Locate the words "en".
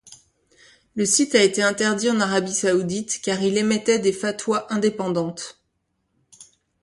2.09-2.19